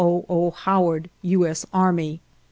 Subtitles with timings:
[0.03, 0.49] O.
[0.49, 1.45] Howard, U.
[1.45, 1.63] S.
[1.71, 2.21] Army.